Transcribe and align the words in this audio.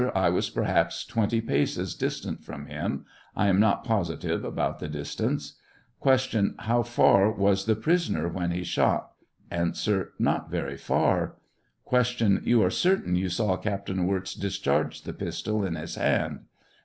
A. 0.03 0.17
I 0.17 0.29
was 0.31 0.49
perhaps 0.49 1.05
2U 1.07 1.45
paces 1.45 1.93
distant 1.93 2.43
from 2.43 2.65
him; 2.65 3.05
I 3.35 3.49
am 3.49 3.59
not 3.59 3.83
positive 3.83 4.43
about 4.43 4.79
the 4.79 4.87
distance. 4.87 5.59
Q.• 6.01 6.11
How 6.61 6.83
&r 6.97 7.31
was 7.31 7.65
the 7.65 7.75
prisoner 7.75 8.27
when 8.27 8.49
he 8.49 8.63
shot? 8.63 9.11
A 9.51 9.57
Py 9.57 9.59
fit 9.67 9.67
vprv 9.67 9.71
TftT 11.85 12.43
q! 12.43 12.49
You 12.49 12.63
are 12.63 12.71
certain 12.71 13.15
you 13.15 13.29
saw 13.29 13.55
Captain 13.57 14.07
Wirz 14.07 14.33
discharge 14.33 15.03
the 15.03 15.13
pistol 15.13 15.63
iu 15.63 15.69
his 15.75 15.93
hand 15.93 16.45